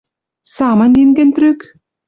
Самынь 0.53 0.93
лин 0.95 1.09
гӹнь 1.17 1.33
трӱк?.. 1.35 1.59